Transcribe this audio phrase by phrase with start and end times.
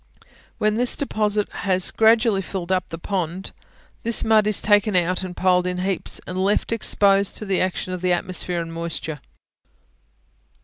[0.57, 3.51] When this deposit has gradually filled up the pond,
[4.01, 7.93] this mud is taken out and piled in heaps, and left exposed to the action
[7.93, 9.19] of the atmosphere and moisture.